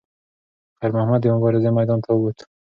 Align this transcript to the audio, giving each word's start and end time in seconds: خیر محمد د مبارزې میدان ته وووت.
خیر 0.77 0.91
محمد 0.95 1.19
د 1.23 1.25
مبارزې 1.35 1.69
میدان 1.77 1.99
ته 2.03 2.09
وووت. 2.13 2.37